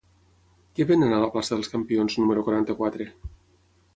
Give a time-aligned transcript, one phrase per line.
[0.77, 3.07] Què venen a la plaça dels Campions número quaranta-quatre?